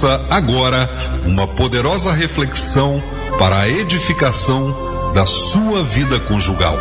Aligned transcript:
Ouça 0.00 0.26
agora 0.30 0.88
uma 1.26 1.46
poderosa 1.46 2.10
reflexão 2.10 3.02
para 3.38 3.60
a 3.60 3.68
edificação 3.68 5.12
da 5.12 5.26
sua 5.26 5.84
vida 5.84 6.18
conjugal. 6.20 6.74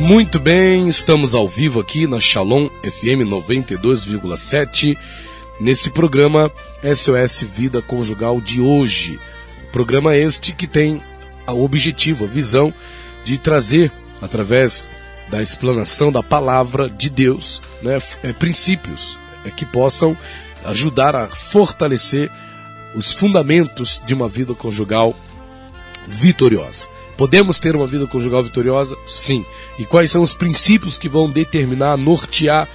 Muito 0.00 0.40
bem, 0.40 0.88
estamos 0.88 1.32
ao 1.32 1.48
vivo 1.48 1.78
aqui 1.78 2.08
na 2.08 2.18
Shalom 2.18 2.68
FM 2.82 3.22
92,7 3.30 4.98
nesse 5.60 5.90
programa 5.90 6.50
SOS 6.82 7.42
Vida 7.42 7.80
Conjugal 7.80 8.40
de 8.40 8.60
hoje. 8.60 9.16
Programa 9.70 10.16
este 10.16 10.50
que 10.50 10.66
tem 10.66 11.00
o 11.46 11.62
objetivo, 11.62 12.24
a 12.24 12.26
visão 12.26 12.74
de 13.24 13.38
trazer 13.38 13.92
através 14.20 14.88
da 15.30 15.40
explanação 15.40 16.10
da 16.10 16.22
palavra 16.22 16.88
de 16.88 17.08
Deus, 17.08 17.62
né, 17.82 18.02
é, 18.22 18.32
princípios 18.32 19.16
é, 19.44 19.50
que 19.50 19.64
possam 19.64 20.16
ajudar 20.64 21.14
a 21.14 21.28
fortalecer 21.28 22.30
os 22.94 23.12
fundamentos 23.12 24.02
de 24.04 24.12
uma 24.12 24.28
vida 24.28 24.54
conjugal 24.54 25.14
vitoriosa. 26.06 26.86
Podemos 27.16 27.60
ter 27.60 27.76
uma 27.76 27.86
vida 27.86 28.06
conjugal 28.06 28.42
vitoriosa? 28.42 28.96
Sim. 29.06 29.44
E 29.78 29.84
quais 29.84 30.10
são 30.10 30.22
os 30.22 30.34
princípios 30.34 30.96
que 30.98 31.08
vão 31.08 31.30
determinar, 31.30 31.96
nortear 31.96 32.68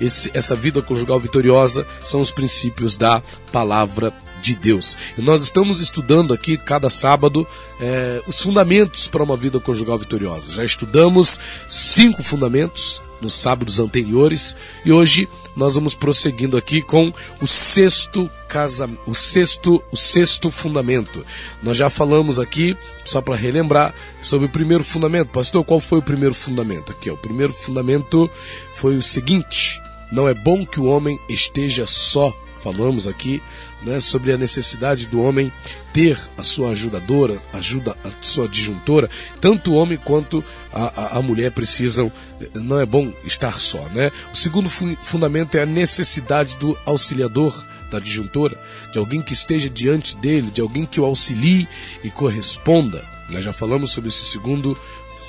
esse, 0.00 0.30
essa 0.34 0.56
vida 0.56 0.82
conjugal 0.82 1.20
vitoriosa? 1.20 1.86
São 2.02 2.20
os 2.20 2.30
princípios 2.30 2.96
da 2.96 3.22
palavra 3.52 4.10
de 4.10 4.29
Deus. 4.54 4.96
E 5.16 5.22
nós 5.22 5.42
estamos 5.42 5.80
estudando 5.80 6.32
aqui 6.32 6.56
cada 6.56 6.90
sábado 6.90 7.46
é, 7.80 8.22
os 8.26 8.40
fundamentos 8.40 9.08
para 9.08 9.22
uma 9.22 9.36
vida 9.36 9.60
conjugal 9.60 9.98
vitoriosa. 9.98 10.52
Já 10.52 10.64
estudamos 10.64 11.38
cinco 11.68 12.22
fundamentos 12.22 13.00
nos 13.20 13.34
sábados 13.34 13.78
anteriores 13.78 14.56
e 14.84 14.90
hoje 14.90 15.28
nós 15.54 15.74
vamos 15.74 15.94
prosseguindo 15.94 16.56
aqui 16.56 16.80
com 16.80 17.12
o 17.40 17.46
sexto 17.46 18.30
casa, 18.48 18.90
o 19.06 19.14
sexto, 19.14 19.82
o 19.92 19.96
sexto 19.96 20.50
fundamento. 20.50 21.24
Nós 21.62 21.76
já 21.76 21.88
falamos 21.88 22.38
aqui, 22.38 22.76
só 23.04 23.20
para 23.20 23.36
relembrar, 23.36 23.94
sobre 24.20 24.46
o 24.46 24.50
primeiro 24.50 24.82
fundamento. 24.82 25.28
Pastor, 25.28 25.64
qual 25.64 25.78
foi 25.78 25.98
o 25.98 26.02
primeiro 26.02 26.34
fundamento? 26.34 26.90
Aqui, 26.90 27.10
ó, 27.10 27.14
o 27.14 27.18
primeiro 27.18 27.52
fundamento 27.52 28.28
foi 28.74 28.96
o 28.96 29.02
seguinte: 29.02 29.80
não 30.10 30.28
é 30.28 30.34
bom 30.34 30.66
que 30.66 30.80
o 30.80 30.84
homem 30.84 31.18
esteja 31.28 31.86
só 31.86 32.34
falamos 32.62 33.08
aqui 33.08 33.42
né, 33.82 34.00
sobre 34.00 34.32
a 34.32 34.38
necessidade 34.38 35.06
do 35.06 35.22
homem 35.22 35.52
ter 35.92 36.18
a 36.36 36.42
sua 36.42 36.70
ajudadora, 36.70 37.40
ajuda 37.52 37.96
a 38.04 38.10
sua 38.22 38.48
disjuntora, 38.48 39.08
tanto 39.40 39.72
o 39.72 39.74
homem 39.74 39.98
quanto 39.98 40.44
a, 40.72 41.16
a, 41.16 41.18
a 41.18 41.22
mulher 41.22 41.50
precisam, 41.50 42.12
não 42.54 42.78
é 42.78 42.86
bom 42.86 43.12
estar 43.24 43.58
só. 43.58 43.82
Né? 43.88 44.10
O 44.32 44.36
segundo 44.36 44.68
fun 44.68 44.94
fundamento 45.02 45.56
é 45.56 45.62
a 45.62 45.66
necessidade 45.66 46.56
do 46.56 46.78
auxiliador, 46.86 47.66
da 47.90 47.98
disjuntora, 47.98 48.56
de 48.92 48.98
alguém 48.98 49.20
que 49.20 49.32
esteja 49.32 49.68
diante 49.68 50.16
dele, 50.16 50.50
de 50.50 50.60
alguém 50.60 50.86
que 50.86 51.00
o 51.00 51.04
auxilie 51.04 51.66
e 52.04 52.10
corresponda. 52.10 53.04
Nós 53.28 53.44
já 53.44 53.52
falamos 53.52 53.90
sobre 53.90 54.08
esse 54.08 54.26
segundo 54.26 54.78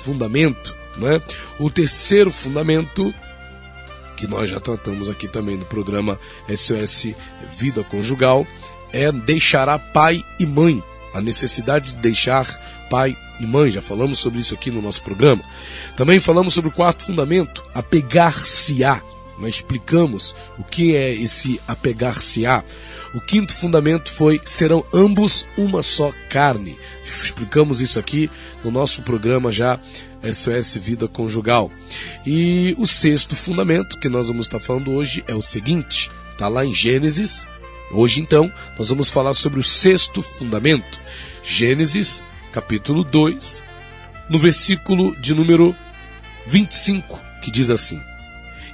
fundamento. 0.04 0.76
Né? 0.96 1.20
O 1.58 1.70
terceiro 1.70 2.30
fundamento 2.30 3.12
que 4.22 4.28
nós 4.28 4.48
já 4.48 4.60
tratamos 4.60 5.08
aqui 5.08 5.26
também 5.26 5.56
no 5.56 5.64
programa 5.64 6.16
SOS 6.48 7.08
Vida 7.58 7.82
Conjugal, 7.82 8.46
é 8.92 9.10
deixará 9.10 9.80
pai 9.80 10.24
e 10.38 10.46
mãe. 10.46 10.80
A 11.12 11.20
necessidade 11.20 11.92
de 11.92 11.98
deixar 11.98 12.46
pai 12.88 13.16
e 13.40 13.46
mãe, 13.46 13.72
já 13.72 13.82
falamos 13.82 14.20
sobre 14.20 14.38
isso 14.38 14.54
aqui 14.54 14.70
no 14.70 14.80
nosso 14.80 15.02
programa. 15.02 15.42
Também 15.96 16.20
falamos 16.20 16.54
sobre 16.54 16.68
o 16.70 16.72
quarto 16.72 17.04
fundamento, 17.04 17.64
apegar-se-á. 17.74 19.02
Nós 19.42 19.56
explicamos 19.56 20.36
o 20.56 20.62
que 20.62 20.94
é 20.94 21.12
esse 21.12 21.60
apegar-se-á. 21.66 22.62
O 23.12 23.20
quinto 23.20 23.52
fundamento 23.52 24.08
foi: 24.08 24.40
serão 24.46 24.84
ambos 24.94 25.44
uma 25.58 25.82
só 25.82 26.12
carne. 26.30 26.78
Explicamos 27.22 27.80
isso 27.80 27.98
aqui 27.98 28.30
no 28.62 28.70
nosso 28.70 29.02
programa 29.02 29.50
já 29.50 29.80
SOS 30.22 30.76
Vida 30.76 31.08
Conjugal. 31.08 31.72
E 32.24 32.76
o 32.78 32.86
sexto 32.86 33.34
fundamento 33.34 33.98
que 33.98 34.08
nós 34.08 34.28
vamos 34.28 34.46
estar 34.46 34.60
falando 34.60 34.92
hoje 34.92 35.24
é 35.26 35.34
o 35.34 35.42
seguinte: 35.42 36.08
está 36.30 36.46
lá 36.46 36.64
em 36.64 36.72
Gênesis. 36.72 37.44
Hoje, 37.90 38.20
então, 38.20 38.50
nós 38.78 38.90
vamos 38.90 39.10
falar 39.10 39.34
sobre 39.34 39.58
o 39.58 39.64
sexto 39.64 40.22
fundamento. 40.22 41.00
Gênesis, 41.44 42.22
capítulo 42.52 43.02
2, 43.02 43.60
no 44.30 44.38
versículo 44.38 45.20
de 45.20 45.34
número 45.34 45.74
25, 46.46 47.20
que 47.42 47.50
diz 47.50 47.70
assim: 47.70 48.00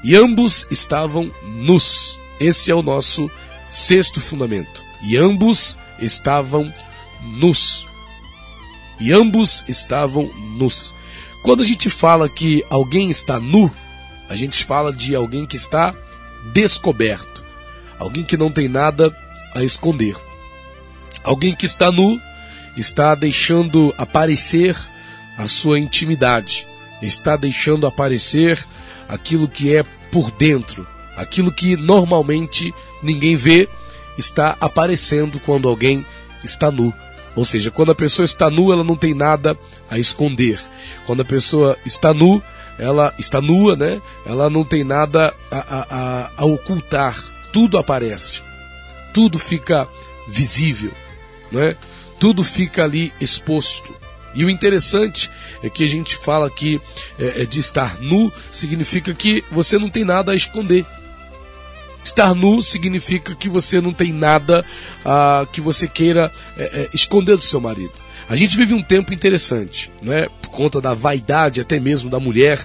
E 0.03 0.15
ambos 0.15 0.67
estavam 0.71 1.31
nus. 1.43 2.19
Esse 2.41 2.71
é 2.71 2.75
o 2.75 2.83
nosso 2.83 3.31
sexto 3.69 4.21
fundamento. 4.21 4.83
E 5.03 5.17
ambos 5.17 5.77
estavam 5.99 6.73
nus. 7.39 7.87
E 9.01 9.13
ambos 9.13 9.65
estavam 9.69 10.31
nus. 10.57 10.95
Quando 11.43 11.63
a 11.63 11.67
gente 11.67 11.89
fala 11.89 12.29
que 12.29 12.65
alguém 12.71 13.11
está 13.11 13.39
nu, 13.39 13.73
a 14.29 14.37
gente 14.37 14.65
fala 14.65 14.93
de 14.93 15.15
alguém 15.15 15.47
que 15.47 15.57
está 15.57 15.95
descoberto, 16.53 17.45
alguém 17.99 18.25
que 18.25 18.37
não 18.37 18.51
tem 18.51 18.69
nada 18.69 19.15
a 19.55 19.63
esconder. 19.63 20.17
Alguém 21.25 21.55
que 21.55 21.67
está 21.67 21.91
nu 21.91 22.21
está 22.77 23.15
deixando 23.15 23.95
aparecer 23.99 24.77
a 25.37 25.47
sua 25.47 25.79
intimidade, 25.79 26.67
está 27.01 27.37
deixando 27.37 27.87
aparecer 27.87 28.65
aquilo 29.09 29.49
que 29.49 29.75
é 29.75 29.83
por 30.13 30.31
dentro, 30.33 30.87
aquilo 31.17 31.51
que 31.51 31.77
normalmente 31.77 32.75
ninguém 33.03 33.37
vê, 33.37 33.69
está 34.17 34.57
aparecendo 34.61 35.41
quando 35.41 35.69
alguém 35.69 36.05
está 36.45 36.71
nu. 36.71 36.93
Ou 37.35 37.45
seja, 37.45 37.71
quando 37.71 37.93
a 37.93 37.95
pessoa 37.95 38.25
está 38.25 38.51
nua, 38.51 38.75
ela 38.75 38.85
não 38.85 38.97
tem 38.97 39.15
nada 39.15 39.57
a 39.89 39.99
esconder. 39.99 40.59
Quando 41.07 41.23
a 41.23 41.25
pessoa 41.25 41.77
está 41.87 42.13
nu, 42.13 42.43
ela 42.79 43.15
está 43.19 43.41
nua, 43.41 43.77
né? 43.77 44.01
Ela 44.27 44.51
não 44.51 44.65
tem 44.65 44.85
nada 44.85 45.33
a, 45.51 45.59
a, 45.59 46.31
a 46.37 46.45
ocultar. 46.45 47.17
Tudo 47.53 47.79
aparece, 47.79 48.43
tudo 49.15 49.39
fica 49.39 49.89
visível, 50.29 50.93
né? 51.51 51.77
Tudo 52.19 52.45
fica 52.45 52.85
ali 52.85 53.13
exposto. 53.21 53.95
E 54.34 54.44
o 54.44 54.50
interessante 54.50 55.31
é 55.62 55.71
que 55.71 55.84
a 55.84 55.89
gente 55.89 56.16
fala 56.16 56.50
que 56.50 56.81
é, 57.19 57.43
é 57.43 57.47
de 57.47 57.61
estar 57.61 58.00
nu 58.00 58.33
significa 58.53 59.15
que 59.15 59.43
você 59.50 59.78
não 59.78 59.89
tem 59.89 60.05
nada 60.05 60.33
a 60.33 60.37
esconder. 60.37 60.84
Estar 62.05 62.34
nu 62.34 62.62
significa 62.62 63.34
que 63.34 63.49
você 63.49 63.81
não 63.81 63.93
tem 63.93 64.12
nada 64.12 64.65
ah, 65.05 65.47
que 65.53 65.61
você 65.61 65.87
queira 65.87 66.33
é, 66.56 66.62
é, 66.62 66.88
esconder 66.94 67.37
do 67.37 67.44
seu 67.44 67.61
marido. 67.61 67.93
A 68.28 68.37
gente 68.37 68.56
vive 68.56 68.75
um 68.75 68.83
tempo 68.83 69.12
interessante, 69.12 69.91
não 70.03 70.12
é? 70.12 70.28
Por 70.43 70.50
conta 70.50 70.81
da 70.81 70.93
vaidade 70.93 71.61
até 71.61 71.81
mesmo 71.81 72.11
da 72.11 72.21
mulher. 72.21 72.59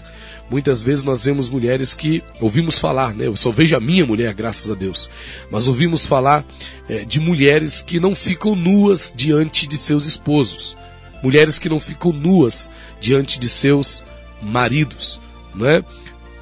Muitas 0.50 0.84
vezes 0.84 1.06
nós 1.06 1.23
vemos 1.23 1.50
mulheres 1.50 1.94
que 1.96 2.22
ouvimos 2.41 2.78
falar, 2.78 3.13
né? 3.16 3.28
Eu 3.28 3.35
só 3.35 3.50
vejo 3.50 3.75
a 3.75 3.79
minha 3.79 4.06
mulher, 4.06 4.34
graças 4.34 4.69
a 4.69 4.75
Deus. 4.75 5.09
Mas 5.50 5.69
ouvimos 5.69 6.06
falar 6.06 6.46
é, 6.90 7.06
de 7.06 7.19
mulheres 7.19 7.81
que 7.81 8.00
não 8.00 8.13
ficam 8.13 8.56
nuas 8.56 9.13
diante 9.16 9.66
de 9.66 9.78
seus 9.78 10.06
esposos. 10.06 10.78
Mulheres 11.23 11.57
que 11.57 11.69
não 11.69 11.79
ficam 11.79 12.11
nuas 12.11 12.69
diante 13.00 13.39
de 13.39 13.47
seus 13.47 14.03
maridos, 14.41 15.22
não 15.56 15.67
é? 15.67 15.84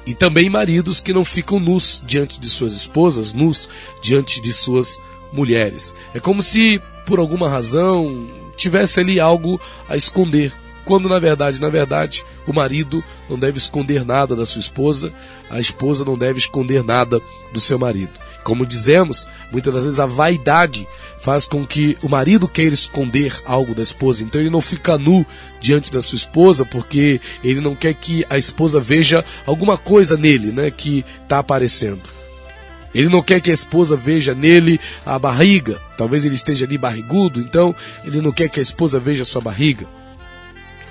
E 0.04 0.12
também 0.12 0.50
maridos 0.50 1.00
que 1.00 1.12
não 1.12 1.24
ficam 1.24 1.60
nus 1.60 2.02
diante 2.04 2.40
de 2.40 2.50
suas 2.50 2.72
esposas, 2.74 3.32
nus 3.32 3.68
diante 4.02 4.42
de 4.42 4.52
suas 4.52 4.98
mulheres. 5.32 5.94
É 6.12 6.18
como 6.18 6.42
se, 6.42 6.82
por 7.06 7.20
alguma 7.20 7.48
razão, 7.48 8.28
tivesse 8.56 8.98
ali 8.98 9.20
algo 9.20 9.60
a 9.88 9.96
esconder. 9.96 10.52
Quando 10.84 11.08
na 11.08 11.20
verdade, 11.20 11.60
na 11.60 11.68
verdade, 11.68 12.24
o 12.44 12.52
marido 12.52 13.04
não 13.30 13.38
deve 13.38 13.58
esconder 13.58 14.04
nada 14.04 14.34
da 14.34 14.44
sua 14.44 14.60
esposa, 14.60 15.12
a 15.48 15.60
esposa 15.60 16.04
não 16.04 16.18
deve 16.18 16.40
esconder 16.40 16.82
nada 16.82 17.20
do 17.52 17.60
seu 17.60 17.78
marido. 17.78 18.10
Como 18.42 18.66
dizemos, 18.66 19.26
muitas 19.50 19.72
das 19.72 19.84
vezes 19.84 20.00
a 20.00 20.06
vaidade 20.06 20.86
faz 21.20 21.46
com 21.46 21.64
que 21.64 21.96
o 22.02 22.08
marido 22.08 22.48
queira 22.48 22.74
esconder 22.74 23.32
algo 23.44 23.74
da 23.74 23.82
esposa. 23.82 24.22
Então 24.22 24.40
ele 24.40 24.50
não 24.50 24.60
fica 24.60 24.98
nu 24.98 25.24
diante 25.60 25.92
da 25.92 26.02
sua 26.02 26.16
esposa 26.16 26.64
porque 26.64 27.20
ele 27.44 27.60
não 27.60 27.76
quer 27.76 27.94
que 27.94 28.24
a 28.28 28.36
esposa 28.36 28.80
veja 28.80 29.24
alguma 29.46 29.78
coisa 29.78 30.16
nele, 30.16 30.50
né, 30.50 30.70
que 30.70 31.04
está 31.22 31.38
aparecendo. 31.38 32.02
Ele 32.94 33.08
não 33.08 33.22
quer 33.22 33.40
que 33.40 33.50
a 33.50 33.54
esposa 33.54 33.96
veja 33.96 34.34
nele 34.34 34.78
a 35.06 35.18
barriga. 35.18 35.80
Talvez 35.96 36.24
ele 36.24 36.34
esteja 36.34 36.66
ali 36.66 36.76
barrigudo, 36.76 37.40
então 37.40 37.74
ele 38.04 38.20
não 38.20 38.32
quer 38.32 38.48
que 38.48 38.58
a 38.58 38.62
esposa 38.62 38.98
veja 38.98 39.22
a 39.22 39.26
sua 39.26 39.40
barriga. 39.40 39.86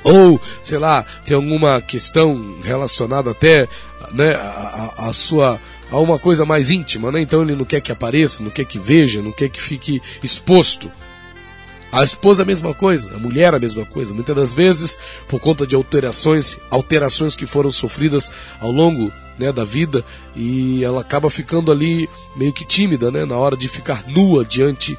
Ou, 0.03 0.41
sei 0.63 0.79
lá, 0.79 1.05
tem 1.23 1.35
alguma 1.35 1.79
questão 1.79 2.59
relacionada 2.63 3.31
até 3.31 3.67
né, 4.13 4.33
a, 4.33 4.93
a, 4.97 5.09
a 5.09 5.13
sua 5.13 5.59
a 5.91 5.99
uma 5.99 6.17
coisa 6.17 6.45
mais 6.45 6.69
íntima, 6.69 7.11
né? 7.11 7.21
Então 7.21 7.41
ele 7.41 7.55
não 7.55 7.65
quer 7.65 7.81
que 7.81 7.91
apareça, 7.91 8.43
não 8.43 8.49
quer 8.49 8.65
que 8.65 8.79
veja, 8.79 9.21
não 9.21 9.31
quer 9.31 9.49
que 9.49 9.61
fique 9.61 10.01
exposto. 10.23 10.89
A 11.91 12.05
esposa 12.05 12.43
a 12.43 12.45
mesma 12.45 12.73
coisa, 12.73 13.13
a 13.13 13.19
mulher 13.19 13.53
a 13.53 13.59
mesma 13.59 13.85
coisa. 13.85 14.13
Muitas 14.13 14.35
das 14.35 14.53
vezes, 14.53 14.97
por 15.27 15.41
conta 15.41 15.67
de 15.67 15.75
alterações, 15.75 16.57
alterações 16.69 17.35
que 17.35 17.45
foram 17.45 17.69
sofridas 17.69 18.31
ao 18.61 18.71
longo 18.71 19.11
né, 19.37 19.51
da 19.51 19.65
vida, 19.65 20.05
e 20.33 20.83
ela 20.83 21.01
acaba 21.01 21.29
ficando 21.29 21.69
ali 21.69 22.09
meio 22.35 22.53
que 22.53 22.63
tímida, 22.63 23.11
né, 23.11 23.25
na 23.25 23.35
hora 23.35 23.57
de 23.57 23.67
ficar 23.67 24.07
nua 24.07 24.45
diante 24.45 24.97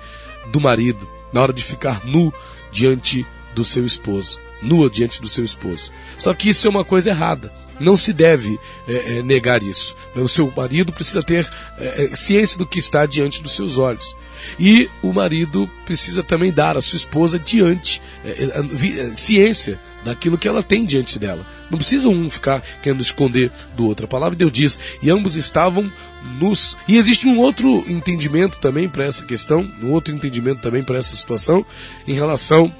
do 0.52 0.60
marido, 0.60 1.08
na 1.32 1.40
hora 1.40 1.52
de 1.52 1.62
ficar 1.62 2.04
nu 2.04 2.32
diante 2.70 3.24
do 3.54 3.64
seu 3.64 3.86
esposo, 3.86 4.38
nua 4.60 4.90
diante 4.90 5.22
do 5.22 5.28
seu 5.28 5.44
esposo. 5.44 5.90
Só 6.18 6.34
que 6.34 6.50
isso 6.50 6.66
é 6.66 6.70
uma 6.70 6.84
coisa 6.84 7.08
errada. 7.08 7.50
Não 7.82 7.96
se 7.96 8.12
deve 8.12 8.58
é, 8.88 9.18
é, 9.18 9.22
negar 9.22 9.62
isso. 9.62 9.96
O 10.14 10.28
seu 10.28 10.52
marido 10.56 10.92
precisa 10.92 11.22
ter 11.22 11.48
é, 11.78 12.04
é 12.04 12.16
ciência 12.16 12.58
do 12.58 12.66
que 12.66 12.78
está 12.78 13.04
diante 13.06 13.42
dos 13.42 13.54
seus 13.54 13.78
olhos. 13.78 14.16
E 14.58 14.90
o 15.02 15.12
marido 15.12 15.68
precisa 15.84 16.22
também 16.22 16.52
dar 16.52 16.76
à 16.76 16.80
sua 16.80 16.96
esposa 16.96 17.38
diante 17.38 18.00
é, 18.24 18.30
é, 18.30 19.14
ciência 19.14 19.78
daquilo 20.04 20.38
que 20.38 20.48
ela 20.48 20.62
tem 20.62 20.84
diante 20.84 21.18
dela. 21.18 21.46
Não 21.70 21.78
precisa 21.78 22.08
um 22.08 22.28
ficar 22.28 22.60
querendo 22.82 23.00
esconder 23.00 23.50
do 23.76 23.86
outro. 23.86 24.04
A 24.04 24.08
palavra 24.08 24.36
de 24.36 24.40
Deus 24.40 24.52
diz: 24.52 24.80
e 25.02 25.10
ambos 25.10 25.36
estavam 25.36 25.90
nus. 26.38 26.76
E 26.86 26.98
existe 26.98 27.26
um 27.26 27.38
outro 27.38 27.84
entendimento 27.88 28.58
também 28.58 28.88
para 28.88 29.04
essa 29.04 29.24
questão, 29.24 29.68
um 29.82 29.90
outro 29.90 30.14
entendimento 30.14 30.60
também 30.60 30.82
para 30.82 30.98
essa 30.98 31.16
situação, 31.16 31.64
em 32.06 32.12
relação 32.12 32.72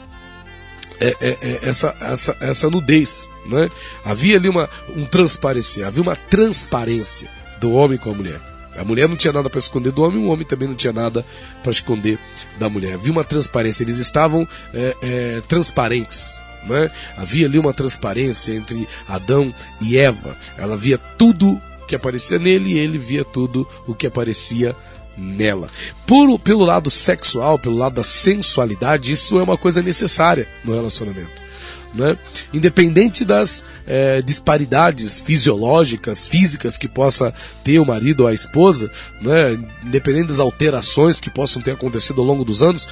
é, 1.00 1.16
é, 1.20 1.38
é, 1.40 1.68
essa, 1.68 1.96
essa, 2.00 2.36
essa 2.40 2.70
nudez. 2.70 3.28
Né? 3.46 3.70
Havia 4.04 4.36
ali 4.36 4.48
uma, 4.48 4.68
um 4.96 5.04
transparecer, 5.04 5.84
havia 5.86 6.02
uma 6.02 6.16
transparência 6.16 7.28
do 7.60 7.72
homem 7.72 7.98
com 7.98 8.10
a 8.10 8.14
mulher. 8.14 8.40
A 8.76 8.84
mulher 8.84 9.08
não 9.08 9.16
tinha 9.16 9.32
nada 9.32 9.50
para 9.50 9.58
esconder 9.58 9.92
do 9.92 10.02
homem, 10.02 10.24
o 10.24 10.28
homem 10.28 10.46
também 10.46 10.66
não 10.66 10.74
tinha 10.74 10.92
nada 10.92 11.24
para 11.62 11.70
esconder 11.70 12.18
da 12.58 12.68
mulher. 12.68 12.94
Havia 12.94 13.12
uma 13.12 13.24
transparência, 13.24 13.82
eles 13.84 13.98
estavam 13.98 14.48
é, 14.72 14.96
é, 15.02 15.42
transparentes. 15.46 16.40
Né? 16.64 16.90
Havia 17.16 17.46
ali 17.46 17.58
uma 17.58 17.74
transparência 17.74 18.54
entre 18.54 18.88
Adão 19.06 19.52
e 19.80 19.98
Eva. 19.98 20.36
Ela 20.56 20.76
via 20.76 20.96
tudo 20.96 21.60
que 21.86 21.94
aparecia 21.94 22.38
nele 22.38 22.72
e 22.72 22.78
ele 22.78 22.96
via 22.96 23.24
tudo 23.24 23.68
o 23.86 23.94
que 23.94 24.06
aparecia 24.06 24.74
nela. 25.18 25.68
Por, 26.06 26.38
pelo 26.38 26.64
lado 26.64 26.88
sexual, 26.88 27.58
pelo 27.58 27.76
lado 27.76 27.96
da 27.96 28.04
sensualidade, 28.04 29.12
isso 29.12 29.38
é 29.38 29.42
uma 29.42 29.58
coisa 29.58 29.82
necessária 29.82 30.48
no 30.64 30.74
relacionamento. 30.74 31.41
Né? 31.94 32.16
Independente 32.54 33.24
das 33.24 33.64
é, 33.86 34.22
disparidades 34.22 35.20
fisiológicas, 35.20 36.26
físicas 36.26 36.78
que 36.78 36.88
possa 36.88 37.34
ter 37.62 37.78
o 37.78 37.86
marido 37.86 38.22
ou 38.22 38.28
a 38.28 38.32
esposa, 38.34 38.90
né? 39.20 39.58
independente 39.84 40.28
das 40.28 40.40
alterações 40.40 41.20
que 41.20 41.28
possam 41.28 41.60
ter 41.60 41.72
acontecido 41.72 42.20
ao 42.20 42.26
longo 42.26 42.44
dos 42.44 42.62
anos, 42.62 42.88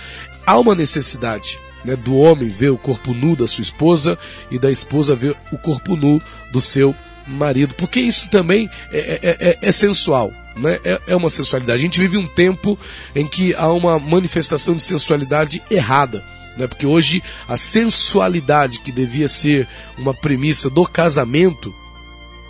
há 0.46 0.58
uma 0.58 0.74
necessidade 0.74 1.58
né, 1.84 1.96
do 1.96 2.16
homem 2.16 2.48
ver 2.48 2.70
o 2.70 2.78
corpo 2.78 3.14
nu 3.14 3.34
da 3.34 3.48
sua 3.48 3.62
esposa 3.62 4.18
e 4.50 4.58
da 4.58 4.70
esposa 4.70 5.14
ver 5.14 5.34
o 5.52 5.58
corpo 5.58 5.96
nu 5.96 6.20
do 6.52 6.60
seu 6.60 6.94
marido, 7.26 7.74
porque 7.74 8.00
isso 8.00 8.28
também 8.28 8.68
é, 8.90 8.98
é, 8.98 9.36
é, 9.50 9.58
é 9.62 9.72
sensual. 9.72 10.32
Né? 10.56 10.78
É, 10.84 11.00
é 11.08 11.16
uma 11.16 11.30
sensualidade. 11.30 11.78
A 11.78 11.82
gente 11.82 12.00
vive 12.00 12.16
um 12.16 12.26
tempo 12.26 12.78
em 13.14 13.26
que 13.26 13.54
há 13.54 13.72
uma 13.72 13.98
manifestação 13.98 14.74
de 14.74 14.82
sensualidade 14.82 15.62
errada. 15.70 16.24
Né? 16.56 16.66
Porque 16.66 16.86
hoje 16.86 17.22
a 17.48 17.56
sensualidade 17.56 18.80
que 18.80 18.92
devia 18.92 19.28
ser 19.28 19.66
uma 19.96 20.14
premissa 20.14 20.68
do 20.68 20.84
casamento, 20.86 21.72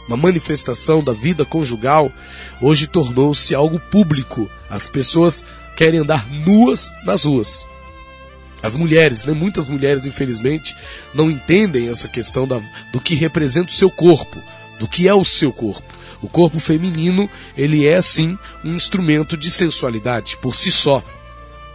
uma 0.09 0.17
manifestação 0.17 1.03
da 1.03 1.13
vida 1.13 1.45
conjugal, 1.45 2.11
hoje 2.61 2.87
tornou-se 2.87 3.55
algo 3.55 3.79
público. 3.79 4.51
As 4.69 4.89
pessoas 4.89 5.45
querem 5.77 6.01
andar 6.01 6.27
nuas 6.29 6.93
nas 7.05 7.25
ruas. 7.25 7.67
As 8.63 8.77
mulheres, 8.77 9.25
né? 9.25 9.33
muitas 9.33 9.69
mulheres, 9.69 10.05
infelizmente, 10.05 10.77
não 11.15 11.31
entendem 11.31 11.89
essa 11.89 12.09
questão 12.09 12.47
da, 12.47 12.61
do 12.93 13.01
que 13.01 13.15
representa 13.15 13.71
o 13.71 13.75
seu 13.75 13.91
corpo, 13.91 14.39
do 14.79 14.87
que 14.87 15.09
é 15.09 15.15
o 15.15 15.25
seu 15.25 15.53
corpo. 15.53 15.95
O 16.21 16.29
corpo 16.29 16.61
feminino, 16.61 17.29
ele 17.57 17.87
é 17.87 18.03
sim 18.03 18.39
um 18.63 18.75
instrumento 18.75 19.37
de 19.37 19.51
sensualidade 19.51 20.37
por 20.43 20.55
si 20.55 20.71
só. 20.71 21.03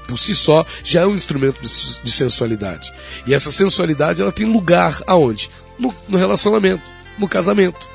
Por 0.08 0.18
si 0.18 0.36
só 0.36 0.66
já 0.84 1.02
é 1.02 1.06
um 1.06 1.16
instrumento 1.16 1.62
de, 1.62 2.02
de 2.04 2.12
sensualidade. 2.12 2.92
E 3.26 3.34
essa 3.34 3.52
sensualidade 3.52 4.22
ela 4.22 4.32
tem 4.32 4.46
lugar 4.46 5.02
aonde? 5.08 5.50
No, 5.78 5.94
no 6.08 6.18
relacionamento, 6.18 6.84
no 7.18 7.28
casamento. 7.28 7.88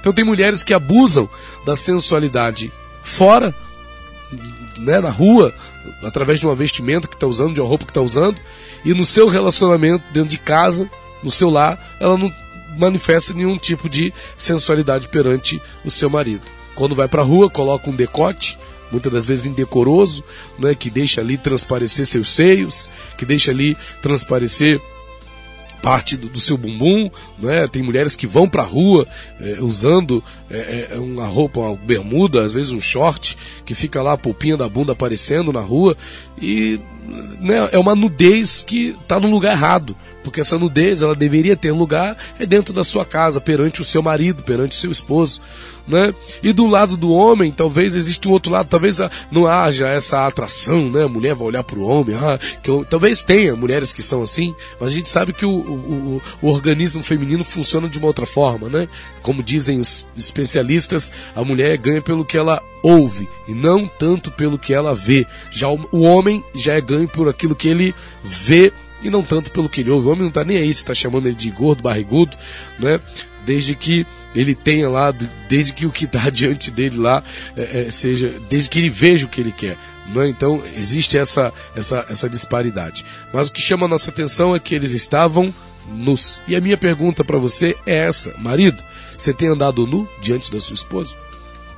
Então 0.00 0.12
tem 0.12 0.24
mulheres 0.24 0.64
que 0.64 0.74
abusam 0.74 1.28
da 1.64 1.76
sensualidade 1.76 2.72
fora, 3.04 3.54
né, 4.78 5.00
na 5.00 5.10
rua, 5.10 5.54
através 6.02 6.40
de 6.40 6.46
uma 6.46 6.54
vestimenta 6.54 7.06
que 7.06 7.14
está 7.14 7.26
usando, 7.26 7.54
de 7.54 7.60
uma 7.60 7.68
roupa 7.68 7.84
que 7.84 7.90
está 7.90 8.00
usando, 8.00 8.36
e 8.84 8.94
no 8.94 9.04
seu 9.04 9.28
relacionamento, 9.28 10.04
dentro 10.12 10.30
de 10.30 10.38
casa, 10.38 10.90
no 11.22 11.30
seu 11.30 11.50
lar, 11.50 11.96
ela 12.00 12.18
não 12.18 12.32
manifesta 12.76 13.32
nenhum 13.32 13.56
tipo 13.58 13.88
de 13.88 14.12
sensualidade 14.36 15.08
perante 15.08 15.60
o 15.84 15.90
seu 15.90 16.10
marido. 16.10 16.42
Quando 16.74 16.94
vai 16.94 17.06
para 17.06 17.22
a 17.22 17.24
rua, 17.24 17.50
coloca 17.50 17.90
um 17.90 17.94
decote, 17.94 18.58
muitas 18.92 19.12
das 19.12 19.26
vezes 19.26 19.46
indecoroso, 19.46 20.22
é 20.62 20.74
que 20.74 20.90
deixa 20.90 21.20
ali 21.20 21.36
transparecer 21.36 22.06
seus 22.06 22.30
seios, 22.30 22.88
que 23.18 23.24
deixa 23.24 23.50
ali 23.50 23.76
transparecer 24.02 24.80
parte 25.82 26.16
do, 26.16 26.28
do, 26.28 26.40
seu 26.40 26.56
bumbum, 26.56 27.10
não 27.36 27.50
é? 27.50 27.66
Tem 27.66 27.82
mulheres 27.82 28.14
que 28.14 28.26
vão 28.26 28.48
para 28.48 28.62
a 28.62 28.66
rua 28.66 29.06
é, 29.40 29.60
usando 29.60 30.22
é, 30.48 30.90
é, 30.92 30.98
uma 30.98 31.26
roupa, 31.26 31.58
uma 31.58 31.76
bermuda, 31.76 32.44
às 32.44 32.52
vezes 32.52 32.70
um 32.70 32.80
short, 32.80 33.36
que 33.66 33.74
fica 33.74 34.00
lá 34.00 34.12
a 34.12 34.18
polpinha 34.18 34.56
da 34.56 34.68
bunda 34.68 34.92
aparecendo 34.92 35.52
na 35.52 35.60
rua 35.60 35.96
e 36.40 36.78
né, 37.40 37.68
é 37.72 37.78
uma 37.78 37.94
nudez 37.94 38.62
que 38.66 38.96
está 39.00 39.18
no 39.18 39.28
lugar 39.28 39.52
errado 39.52 39.96
porque 40.22 40.40
essa 40.40 40.58
nudez 40.58 41.02
ela 41.02 41.14
deveria 41.14 41.56
ter 41.56 41.72
lugar 41.72 42.16
é 42.38 42.46
dentro 42.46 42.72
da 42.72 42.84
sua 42.84 43.04
casa, 43.04 43.40
perante 43.40 43.80
o 43.80 43.84
seu 43.84 44.02
marido, 44.02 44.42
perante 44.42 44.76
o 44.76 44.80
seu 44.80 44.90
esposo, 44.90 45.40
né? 45.86 46.14
E 46.42 46.52
do 46.52 46.66
lado 46.66 46.96
do 46.96 47.12
homem, 47.12 47.50
talvez 47.50 47.94
exista 47.94 48.28
um 48.28 48.32
outro 48.32 48.52
lado, 48.52 48.68
talvez 48.68 48.98
não 49.30 49.46
haja 49.46 49.88
essa 49.88 50.26
atração, 50.26 50.88
né? 50.90 51.04
A 51.04 51.08
mulher 51.08 51.34
vai 51.34 51.48
olhar 51.48 51.64
para 51.64 51.78
o 51.78 51.86
homem, 51.86 52.16
ah, 52.16 52.38
que 52.62 52.70
eu, 52.70 52.84
talvez 52.84 53.22
tenha 53.22 53.56
mulheres 53.56 53.92
que 53.92 54.02
são 54.02 54.22
assim, 54.22 54.54
mas 54.80 54.90
a 54.90 54.94
gente 54.94 55.08
sabe 55.08 55.32
que 55.32 55.44
o, 55.44 55.50
o, 55.50 56.22
o, 56.40 56.48
organismo 56.48 57.02
feminino 57.02 57.44
funciona 57.44 57.88
de 57.88 57.98
uma 57.98 58.06
outra 58.06 58.26
forma, 58.26 58.68
né? 58.68 58.88
Como 59.22 59.42
dizem 59.42 59.80
os 59.80 60.06
especialistas, 60.16 61.12
a 61.34 61.44
mulher 61.44 61.76
ganha 61.78 62.00
pelo 62.00 62.24
que 62.24 62.38
ela 62.38 62.62
ouve 62.82 63.28
e 63.46 63.54
não 63.54 63.86
tanto 63.86 64.30
pelo 64.30 64.58
que 64.58 64.74
ela 64.74 64.94
vê. 64.94 65.26
Já 65.50 65.68
o, 65.68 65.88
o 65.92 66.02
homem 66.02 66.44
já 66.54 66.74
é 66.74 66.80
ganho 66.80 67.08
por 67.08 67.28
aquilo 67.28 67.54
que 67.54 67.68
ele 67.68 67.94
vê 68.22 68.72
e 69.02 69.10
não 69.10 69.22
tanto 69.22 69.50
pelo 69.50 69.68
que 69.68 69.80
ele 69.80 69.90
ouve. 69.90 70.06
O 70.06 70.10
homem 70.10 70.22
não 70.22 70.28
está 70.28 70.44
nem 70.44 70.56
aí 70.56 70.72
se 70.72 70.80
está 70.80 70.94
chamando 70.94 71.26
ele 71.26 71.34
de 71.34 71.50
gordo, 71.50 71.82
barrigudo, 71.82 72.36
né? 72.78 73.00
Desde 73.44 73.74
que 73.74 74.06
ele 74.34 74.54
tenha 74.54 74.88
lá, 74.88 75.12
desde 75.48 75.72
que 75.72 75.84
o 75.86 75.90
que 75.90 76.04
está 76.04 76.28
diante 76.30 76.70
dele 76.70 76.96
lá 76.96 77.22
é, 77.56 77.86
é, 77.86 77.90
seja, 77.90 78.34
desde 78.48 78.70
que 78.70 78.78
ele 78.78 78.90
veja 78.90 79.26
o 79.26 79.28
que 79.28 79.40
ele 79.40 79.52
quer. 79.52 79.76
Né? 80.14 80.28
Então 80.28 80.62
existe 80.76 81.18
essa, 81.18 81.52
essa, 81.74 82.06
essa 82.08 82.28
disparidade. 82.28 83.04
Mas 83.32 83.48
o 83.48 83.52
que 83.52 83.60
chama 83.60 83.86
a 83.86 83.88
nossa 83.88 84.10
atenção 84.10 84.54
é 84.54 84.58
que 84.58 84.74
eles 84.74 84.92
estavam 84.92 85.52
nus. 85.88 86.40
E 86.46 86.56
a 86.56 86.60
minha 86.60 86.76
pergunta 86.76 87.24
para 87.24 87.38
você 87.38 87.76
é 87.86 88.06
essa: 88.06 88.34
marido, 88.38 88.82
você 89.18 89.32
tem 89.32 89.48
andado 89.48 89.86
nu 89.86 90.08
diante 90.20 90.50
da 90.52 90.60
sua 90.60 90.74
esposa? 90.74 91.16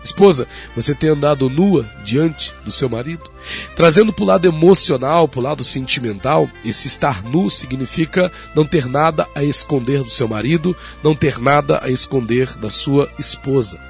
Esposa, 0.04 0.46
você 0.76 0.94
tem 0.94 1.08
andado 1.08 1.48
nua 1.48 1.88
diante 2.04 2.52
do 2.62 2.70
seu 2.70 2.90
marido? 2.90 3.30
Trazendo 3.74 4.12
para 4.12 4.22
o 4.22 4.26
lado 4.26 4.46
emocional, 4.46 5.26
para 5.26 5.40
o 5.40 5.42
lado 5.42 5.64
sentimental, 5.64 6.46
esse 6.62 6.86
estar 6.86 7.22
nu 7.24 7.50
significa 7.50 8.30
não 8.54 8.66
ter 8.66 8.86
nada 8.86 9.26
a 9.34 9.42
esconder 9.42 10.02
do 10.02 10.10
seu 10.10 10.28
marido, 10.28 10.76
não 11.02 11.14
ter 11.14 11.38
nada 11.38 11.80
a 11.82 11.88
esconder 11.88 12.54
da 12.58 12.68
sua 12.68 13.10
esposa. 13.18 13.80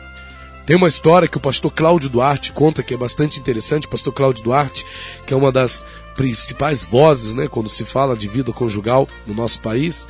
Tem 0.65 0.77
uma 0.77 0.89
história 0.89 1.29
que 1.29 1.37
o 1.37 1.41
pastor 1.41 1.73
Cláudio 1.73 2.09
Duarte 2.09 2.53
conta 2.53 2.83
que 2.83 2.95
é 2.95 2.97
bastante 2.97 3.39
interessante. 3.39 3.87
O 3.87 3.91
pastor 3.91 4.13
Cláudio 4.15 4.45
Duarte, 4.45 4.87
que 5.27 5.35
é 5.35 5.37
uma 5.37 5.53
das 5.53 5.85
principais 6.17 6.85
vozes, 6.85 7.35
né, 7.35 7.49
quando 7.49 7.69
se 7.69 7.85
fala 7.85 8.17
de 8.17 8.29
vida 8.29 8.53
conjugal 8.53 9.09
no 9.27 9.35
nosso 9.35 9.61
país, 9.61 10.07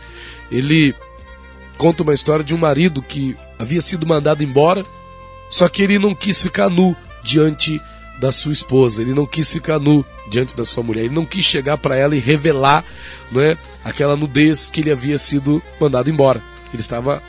ele 0.50 0.94
conta 1.78 2.02
uma 2.02 2.14
história 2.14 2.44
de 2.44 2.54
um 2.54 2.58
marido 2.58 3.02
que 3.02 3.34
havia 3.58 3.80
sido 3.80 4.06
mandado 4.06 4.44
embora 4.44 4.84
só 5.50 5.68
que 5.68 5.82
ele 5.82 5.98
não 5.98 6.14
quis 6.14 6.40
ficar 6.40 6.68
nu 6.68 6.96
diante 7.22 7.80
da 8.20 8.30
sua 8.30 8.52
esposa, 8.52 9.02
ele 9.02 9.12
não 9.12 9.26
quis 9.26 9.50
ficar 9.50 9.78
nu 9.78 10.04
diante 10.30 10.56
da 10.56 10.64
sua 10.64 10.82
mulher, 10.82 11.04
ele 11.04 11.14
não 11.14 11.26
quis 11.26 11.44
chegar 11.44 11.76
para 11.76 11.96
ela 11.96 12.16
e 12.16 12.20
revelar 12.20 12.84
não 13.30 13.40
é, 13.40 13.56
aquela 13.84 14.16
nudez 14.16 14.70
que 14.70 14.80
ele 14.80 14.90
havia 14.90 15.18
sido 15.18 15.62
mandado 15.80 16.08
embora. 16.08 16.40
Ele 16.72 16.80
estava 16.80 17.22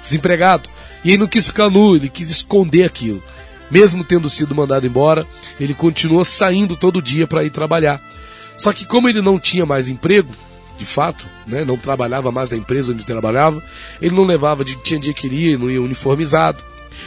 desempregado 0.00 0.68
e 1.04 1.10
ele 1.10 1.18
não 1.18 1.26
quis 1.26 1.46
ficar 1.46 1.70
nu, 1.70 1.96
ele 1.96 2.08
quis 2.08 2.30
esconder 2.30 2.84
aquilo. 2.84 3.22
Mesmo 3.70 4.02
tendo 4.02 4.28
sido 4.28 4.54
mandado 4.54 4.86
embora, 4.86 5.26
ele 5.60 5.74
continuou 5.74 6.24
saindo 6.24 6.76
todo 6.76 7.02
dia 7.02 7.26
para 7.26 7.44
ir 7.44 7.50
trabalhar. 7.50 8.00
Só 8.56 8.72
que 8.72 8.84
como 8.84 9.08
ele 9.08 9.20
não 9.20 9.38
tinha 9.38 9.66
mais 9.66 9.88
emprego, 9.88 10.32
de 10.78 10.86
fato, 10.86 11.26
né, 11.46 11.64
não 11.64 11.76
trabalhava 11.76 12.30
mais 12.30 12.50
na 12.50 12.56
empresa 12.56 12.92
onde 12.92 13.04
trabalhava, 13.04 13.62
ele 14.00 14.14
não 14.14 14.24
levava 14.24 14.64
de 14.64 14.76
tinha 14.76 14.98
dia 14.98 15.12
que 15.12 15.56
não 15.56 15.70
ia 15.70 15.82
uniformizado. 15.82 16.62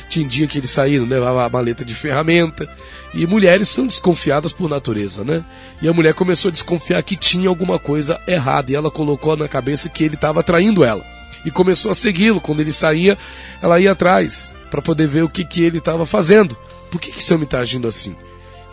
Tinha 0.09 0.27
dia 0.27 0.47
que 0.47 0.57
ele 0.57 0.67
saía, 0.67 1.01
levava 1.01 1.45
a 1.45 1.49
maleta 1.49 1.85
de 1.85 1.95
ferramenta. 1.95 2.67
E 3.13 3.27
mulheres 3.27 3.67
são 3.67 3.85
desconfiadas 3.85 4.53
por 4.53 4.69
natureza, 4.69 5.23
né? 5.23 5.43
E 5.81 5.87
a 5.87 5.93
mulher 5.93 6.13
começou 6.13 6.49
a 6.49 6.51
desconfiar 6.51 7.01
que 7.03 7.15
tinha 7.15 7.49
alguma 7.49 7.77
coisa 7.77 8.19
errada 8.27 8.71
e 8.71 8.75
ela 8.75 8.89
colocou 8.89 9.35
na 9.35 9.47
cabeça 9.47 9.89
que 9.89 10.03
ele 10.03 10.15
estava 10.15 10.41
traindo 10.41 10.83
ela. 10.83 11.03
E 11.45 11.51
começou 11.51 11.91
a 11.91 11.95
segui-lo. 11.95 12.39
Quando 12.39 12.61
ele 12.61 12.71
saía, 12.71 13.17
ela 13.61 13.79
ia 13.79 13.91
atrás 13.91 14.53
para 14.69 14.81
poder 14.81 15.07
ver 15.07 15.23
o 15.23 15.29
que, 15.29 15.43
que 15.43 15.61
ele 15.61 15.79
estava 15.79 16.05
fazendo. 16.05 16.57
Por 16.89 17.01
que, 17.01 17.11
que 17.11 17.19
esse 17.19 17.33
homem 17.33 17.45
está 17.45 17.59
agindo 17.59 17.87
assim? 17.87 18.15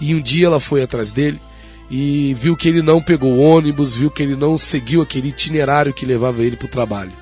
E 0.00 0.14
um 0.14 0.20
dia 0.20 0.46
ela 0.46 0.60
foi 0.60 0.82
atrás 0.82 1.12
dele 1.12 1.40
e 1.90 2.34
viu 2.34 2.56
que 2.56 2.68
ele 2.68 2.82
não 2.82 3.02
pegou 3.02 3.38
ônibus, 3.38 3.96
viu 3.96 4.10
que 4.10 4.22
ele 4.22 4.36
não 4.36 4.58
seguiu 4.58 5.02
aquele 5.02 5.28
itinerário 5.28 5.94
que 5.94 6.06
levava 6.06 6.42
ele 6.42 6.56
para 6.56 6.66
o 6.66 6.70
trabalho. 6.70 7.12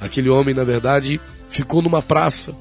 Aquele 0.00 0.28
homem, 0.28 0.54
na 0.54 0.64
verdade, 0.64 1.20
ficou 1.48 1.82
numa 1.82 2.02
praça 2.02 2.54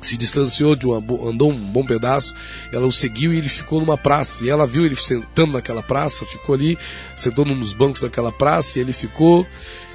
se 0.00 0.16
distanciou 0.16 0.76
de 0.76 0.86
uma 0.86 0.98
andou 1.28 1.50
um 1.50 1.54
bom 1.54 1.84
pedaço, 1.84 2.34
ela 2.72 2.86
o 2.86 2.92
seguiu 2.92 3.32
e 3.32 3.38
ele 3.38 3.48
ficou 3.48 3.80
numa 3.80 3.96
praça. 3.96 4.44
E 4.44 4.50
ela 4.50 4.66
viu 4.66 4.84
ele 4.84 4.96
sentando 4.96 5.52
naquela 5.52 5.82
praça, 5.82 6.24
ficou 6.26 6.54
ali, 6.54 6.78
sentou 7.16 7.44
nos 7.44 7.72
bancos 7.72 8.02
daquela 8.02 8.32
praça, 8.32 8.78
e 8.78 8.82
ele 8.82 8.92
ficou 8.92 9.46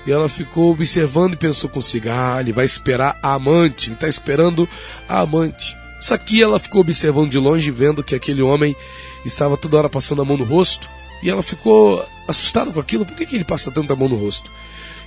e 0.05 0.11
ela 0.11 0.27
ficou 0.27 0.71
observando 0.71 1.33
e 1.33 1.37
pensou 1.37 1.69
consigo: 1.69 2.09
"Ah, 2.09 2.37
ele 2.39 2.51
vai 2.51 2.65
esperar 2.65 3.17
a 3.21 3.33
amante, 3.33 3.87
ele 3.87 3.95
está 3.95 4.07
esperando 4.07 4.67
a 5.07 5.21
amante". 5.21 5.75
Só 5.99 6.17
que 6.17 6.41
ela 6.41 6.59
ficou 6.59 6.81
observando 6.81 7.29
de 7.29 7.37
longe, 7.37 7.69
vendo 7.69 8.03
que 8.03 8.15
aquele 8.15 8.41
homem 8.41 8.75
estava 9.23 9.55
toda 9.55 9.77
hora 9.77 9.89
passando 9.89 10.21
a 10.23 10.25
mão 10.25 10.35
no 10.35 10.43
rosto, 10.43 10.89
e 11.21 11.29
ela 11.29 11.43
ficou 11.43 12.03
assustada 12.27 12.71
com 12.71 12.79
aquilo. 12.79 13.05
Por 13.05 13.15
que, 13.15 13.25
que 13.27 13.35
ele 13.35 13.43
passa 13.43 13.69
tanta 13.69 13.95
mão 13.95 14.09
no 14.09 14.15
rosto? 14.15 14.49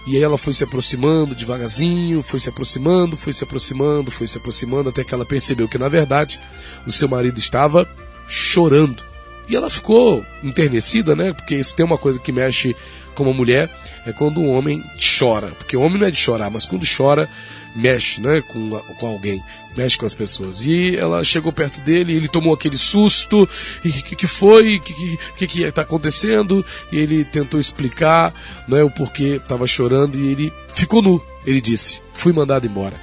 E 0.06 0.16
aí 0.16 0.22
ela 0.22 0.36
foi 0.36 0.52
se 0.52 0.62
aproximando 0.64 1.34
devagarzinho, 1.34 2.22
foi 2.22 2.38
se 2.38 2.48
aproximando, 2.48 3.16
foi 3.16 3.32
se 3.32 3.42
aproximando, 3.42 4.10
foi 4.10 4.26
se 4.26 4.36
aproximando, 4.36 4.90
até 4.90 5.02
que 5.02 5.14
ela 5.14 5.24
percebeu 5.24 5.66
que 5.66 5.78
na 5.78 5.88
verdade 5.88 6.38
o 6.86 6.92
seu 6.92 7.08
marido 7.08 7.38
estava 7.38 7.88
chorando. 8.28 9.02
E 9.48 9.56
ela 9.56 9.68
ficou 9.68 10.24
enternecida, 10.42 11.14
né? 11.14 11.32
Porque 11.32 11.62
se 11.62 11.74
tem 11.74 11.84
uma 11.84 11.98
coisa 11.98 12.18
que 12.18 12.32
mexe 12.32 12.74
com 13.14 13.24
uma 13.24 13.32
mulher 13.32 13.70
é 14.04 14.12
quando 14.12 14.40
um 14.40 14.50
homem 14.50 14.82
chora. 15.18 15.48
Porque 15.48 15.76
homem 15.76 15.98
não 15.98 16.06
é 16.06 16.10
de 16.10 16.16
chorar, 16.16 16.50
mas 16.50 16.66
quando 16.66 16.86
chora, 16.86 17.28
mexe 17.74 18.20
né, 18.20 18.40
com, 18.42 18.70
com 18.98 19.06
alguém, 19.06 19.42
mexe 19.76 19.96
com 19.96 20.06
as 20.06 20.14
pessoas. 20.14 20.64
E 20.64 20.96
ela 20.96 21.24
chegou 21.24 21.52
perto 21.52 21.80
dele, 21.80 22.14
ele 22.14 22.28
tomou 22.28 22.54
aquele 22.54 22.76
susto, 22.76 23.48
e 23.84 23.88
o 23.88 23.92
que, 23.92 24.16
que 24.16 24.26
foi, 24.26 24.76
o 24.76 24.80
que, 24.80 25.18
que, 25.36 25.46
que 25.46 25.62
está 25.62 25.82
acontecendo? 25.82 26.64
E 26.92 26.98
ele 26.98 27.24
tentou 27.24 27.60
explicar 27.60 28.32
né, 28.68 28.82
o 28.82 28.90
porquê 28.90 29.40
estava 29.42 29.66
chorando 29.66 30.18
e 30.18 30.28
ele 30.28 30.52
ficou 30.74 31.02
nu. 31.02 31.22
Ele 31.46 31.60
disse: 31.60 32.00
Fui 32.14 32.32
mandado 32.32 32.66
embora, 32.66 32.98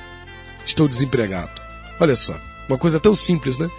estou 0.65 0.87
desempregado. 0.87 1.61
Olha 1.99 2.15
só, 2.15 2.35
uma 2.67 2.77
coisa 2.77 2.99
tão 2.99 3.13
simples, 3.13 3.57
né? 3.57 3.69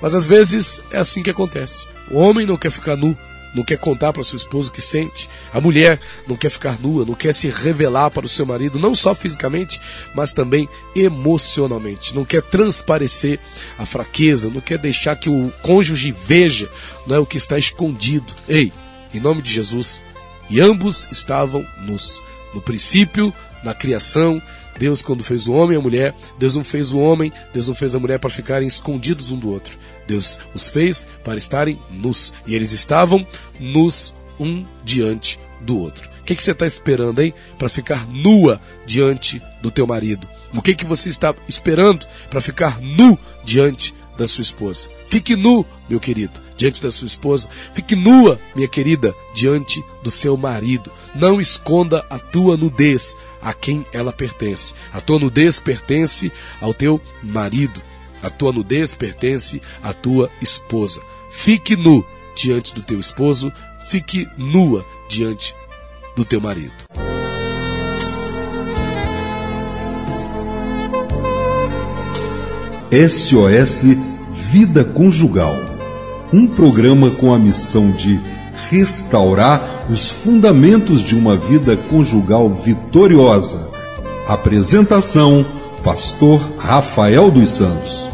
Mas 0.00 0.14
às 0.14 0.26
vezes 0.26 0.82
é 0.90 0.98
assim 0.98 1.22
que 1.22 1.30
acontece. 1.30 1.86
O 2.10 2.18
homem 2.18 2.46
não 2.46 2.56
quer 2.56 2.70
ficar 2.70 2.96
nu, 2.96 3.16
não 3.54 3.64
quer 3.64 3.78
contar 3.78 4.12
para 4.12 4.22
sua 4.22 4.36
esposa 4.36 4.68
o 4.68 4.72
que 4.72 4.80
sente. 4.80 5.28
A 5.52 5.60
mulher 5.60 6.00
não 6.26 6.36
quer 6.36 6.50
ficar 6.50 6.78
nua, 6.80 7.04
não 7.04 7.14
quer 7.14 7.34
se 7.34 7.48
revelar 7.48 8.10
para 8.10 8.26
o 8.26 8.28
seu 8.28 8.46
marido, 8.46 8.78
não 8.78 8.94
só 8.94 9.14
fisicamente, 9.14 9.80
mas 10.14 10.32
também 10.32 10.68
emocionalmente. 10.94 12.14
Não 12.14 12.24
quer 12.24 12.42
transparecer 12.42 13.38
a 13.78 13.84
fraqueza, 13.84 14.48
não 14.48 14.60
quer 14.60 14.78
deixar 14.78 15.16
que 15.16 15.28
o 15.28 15.52
cônjuge 15.62 16.12
veja 16.12 16.70
não 17.06 17.16
é 17.16 17.18
o 17.18 17.26
que 17.26 17.36
está 17.36 17.58
escondido. 17.58 18.32
Ei, 18.48 18.72
em 19.12 19.20
nome 19.20 19.42
de 19.42 19.52
Jesus. 19.52 20.00
E 20.48 20.60
ambos 20.60 21.08
estavam 21.10 21.64
nus. 21.80 22.20
No 22.54 22.60
princípio, 22.60 23.32
na 23.62 23.74
criação, 23.74 24.42
Deus, 24.78 25.02
quando 25.02 25.22
fez 25.22 25.46
o 25.46 25.52
homem 25.52 25.76
e 25.76 25.80
a 25.80 25.82
mulher, 25.82 26.14
Deus 26.38 26.56
não 26.56 26.64
fez 26.64 26.92
o 26.92 26.98
homem, 26.98 27.32
Deus 27.52 27.68
não 27.68 27.74
fez 27.74 27.94
a 27.94 28.00
mulher 28.00 28.18
para 28.18 28.30
ficarem 28.30 28.66
escondidos 28.66 29.30
um 29.30 29.38
do 29.38 29.50
outro. 29.50 29.78
Deus 30.06 30.38
os 30.54 30.68
fez 30.70 31.06
para 31.22 31.36
estarem 31.36 31.80
nus. 31.90 32.32
E 32.46 32.54
eles 32.54 32.72
estavam 32.72 33.26
nus 33.60 34.14
um 34.38 34.64
diante 34.84 35.38
do 35.60 35.78
outro. 35.78 36.10
O 36.20 36.24
que, 36.24 36.36
que 36.36 36.44
você 36.44 36.52
está 36.52 36.66
esperando, 36.66 37.20
hein? 37.20 37.34
Para 37.58 37.68
ficar 37.68 38.06
nua 38.06 38.60
diante 38.86 39.42
do 39.60 39.70
teu 39.70 39.86
marido? 39.86 40.26
O 40.54 40.62
que, 40.62 40.74
que 40.74 40.84
você 40.84 41.08
está 41.08 41.34
esperando 41.48 42.06
para 42.30 42.40
ficar 42.40 42.80
nu 42.80 43.18
diante 43.44 43.94
da 44.16 44.26
sua 44.26 44.42
esposa? 44.42 44.88
Fique 45.06 45.36
nu, 45.36 45.64
meu 45.88 46.00
querido, 46.00 46.40
diante 46.56 46.82
da 46.82 46.90
sua 46.90 47.06
esposa. 47.06 47.48
Fique 47.74 47.96
nua, 47.96 48.38
minha 48.54 48.68
querida, 48.68 49.14
diante 49.34 49.84
do 50.02 50.10
seu 50.10 50.36
marido. 50.36 50.90
Não 51.14 51.40
esconda 51.40 52.04
a 52.08 52.18
tua 52.18 52.56
nudez 52.56 53.16
a 53.40 53.52
quem 53.52 53.84
ela 53.92 54.12
pertence. 54.12 54.74
A 54.92 55.00
tua 55.00 55.18
nudez 55.18 55.58
pertence 55.60 56.30
ao 56.60 56.72
teu 56.72 57.00
marido. 57.22 57.80
A 58.22 58.30
tua 58.30 58.52
nudez 58.52 58.94
pertence 58.94 59.60
à 59.82 59.92
tua 59.92 60.30
esposa. 60.40 61.02
Fique 61.30 61.74
nu 61.76 62.04
diante 62.36 62.74
do 62.74 62.82
teu 62.82 63.00
esposo, 63.00 63.52
fique 63.88 64.28
nua 64.36 64.86
diante 65.08 65.54
do 66.14 66.24
teu 66.24 66.40
marido. 66.40 66.81
SOS 72.92 73.84
Vida 74.50 74.84
Conjugal. 74.84 75.56
Um 76.30 76.46
programa 76.46 77.08
com 77.08 77.32
a 77.32 77.38
missão 77.38 77.90
de 77.90 78.20
restaurar 78.68 79.86
os 79.88 80.10
fundamentos 80.10 81.00
de 81.00 81.14
uma 81.14 81.34
vida 81.34 81.74
conjugal 81.88 82.50
vitoriosa. 82.50 83.66
Apresentação: 84.28 85.42
Pastor 85.82 86.38
Rafael 86.58 87.30
dos 87.30 87.48
Santos. 87.48 88.11